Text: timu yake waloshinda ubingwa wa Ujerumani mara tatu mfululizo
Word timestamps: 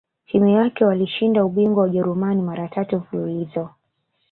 timu 0.25 0.47
yake 0.47 0.85
waloshinda 0.85 1.45
ubingwa 1.45 1.83
wa 1.83 1.89
Ujerumani 1.89 2.41
mara 2.41 2.67
tatu 2.67 2.97
mfululizo 2.97 3.69